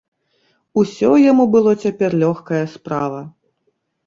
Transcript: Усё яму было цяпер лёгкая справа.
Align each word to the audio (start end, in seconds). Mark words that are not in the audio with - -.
Усё 0.83 1.11
яму 1.31 1.45
было 1.57 1.75
цяпер 1.83 2.17
лёгкая 2.25 2.63
справа. 2.75 3.21